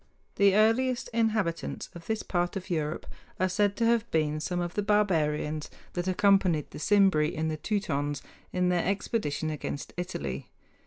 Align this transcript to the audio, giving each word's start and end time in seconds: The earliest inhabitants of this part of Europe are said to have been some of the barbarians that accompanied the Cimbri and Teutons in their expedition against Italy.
The 0.37 0.55
earliest 0.55 1.09
inhabitants 1.13 1.91
of 1.93 2.07
this 2.07 2.23
part 2.23 2.55
of 2.55 2.71
Europe 2.71 3.05
are 3.39 3.47
said 3.47 3.75
to 3.75 3.85
have 3.85 4.09
been 4.09 4.39
some 4.39 4.59
of 4.59 4.73
the 4.73 4.81
barbarians 4.81 5.69
that 5.93 6.07
accompanied 6.07 6.71
the 6.71 6.79
Cimbri 6.79 7.35
and 7.35 7.51
Teutons 7.61 8.23
in 8.51 8.69
their 8.69 8.83
expedition 8.83 9.51
against 9.51 9.93
Italy. 9.97 10.49